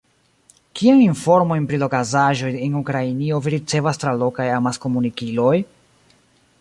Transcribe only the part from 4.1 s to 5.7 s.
lokaj amaskomunikiloj?